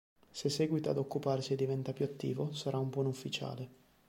[0.31, 3.69] Se seguita ad occuparsi e diventa più attivo, sarà un buon ufficiale".